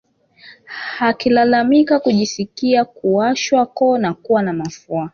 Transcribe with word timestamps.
Akilalamika 0.99 1.99
kujisikia 1.99 2.85
kuwashwa 2.85 3.65
koo 3.65 3.97
na 3.97 4.13
kuwa 4.13 4.41
na 4.43 4.53
mafua 4.53 5.09